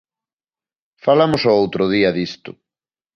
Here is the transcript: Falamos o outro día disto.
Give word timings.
Falamos 1.05 1.41
o 1.51 1.53
outro 1.61 1.83
día 1.95 2.09
disto. 2.17 2.51